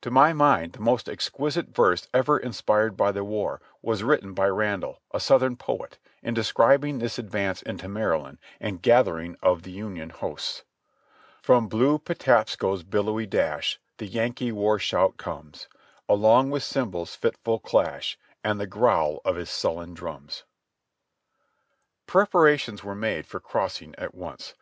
To 0.00 0.10
my 0.10 0.32
mind 0.32 0.72
the 0.72 0.80
most 0.80 1.06
exquisite 1.06 1.68
verse 1.68 2.08
ever 2.14 2.38
inspired 2.38 2.96
by 2.96 3.12
the 3.12 3.20
w^ar 3.22 3.58
was 3.82 4.02
written 4.02 4.32
by 4.32 4.48
Randall, 4.48 5.02
the 5.12 5.20
Southern 5.20 5.54
poet, 5.54 5.98
in 6.22 6.32
describing 6.32 6.98
this 6.98 7.18
advance 7.18 7.60
into 7.60 7.86
Maryland, 7.86 8.38
and 8.58 8.78
the 8.78 8.80
gathering 8.80 9.36
of 9.42 9.62
the 9.62 9.70
Union 9.70 10.08
Hosts: 10.08 10.64
"From 11.42 11.68
blue 11.68 11.98
Patapsco's 11.98 12.82
billowy 12.84 13.26
dash 13.26 13.78
The 13.98 14.06
Yankee 14.08 14.50
war 14.50 14.78
shout 14.78 15.18
comes, 15.18 15.68
Along 16.08 16.48
with 16.48 16.62
cymbals' 16.62 17.14
fitful 17.14 17.58
clash 17.58 18.16
And 18.42 18.58
the 18.58 18.66
growl 18.66 19.20
of 19.26 19.36
his 19.36 19.50
sullen 19.50 19.92
drums." 19.92 20.44
Preparations 22.06 22.82
were 22.82 22.94
made 22.94 23.26
for 23.26 23.40
crossing 23.40 23.94
at 23.98 24.14
once. 24.14 24.54